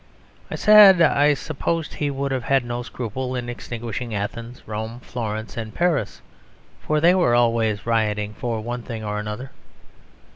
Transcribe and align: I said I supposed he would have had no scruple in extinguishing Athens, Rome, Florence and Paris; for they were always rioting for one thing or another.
I 0.49 0.55
said 0.55 0.99
I 0.99 1.35
supposed 1.35 1.93
he 1.93 2.09
would 2.09 2.31
have 2.31 2.45
had 2.45 2.65
no 2.65 2.81
scruple 2.81 3.35
in 3.35 3.49
extinguishing 3.49 4.15
Athens, 4.15 4.63
Rome, 4.65 4.99
Florence 5.01 5.57
and 5.57 5.75
Paris; 5.75 6.21
for 6.81 6.99
they 6.99 7.13
were 7.13 7.35
always 7.35 7.85
rioting 7.85 8.33
for 8.33 8.61
one 8.61 8.81
thing 8.81 9.03
or 9.03 9.19
another. 9.19 9.51